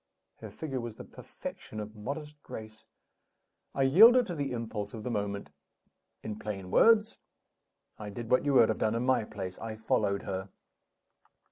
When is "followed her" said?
9.75-10.49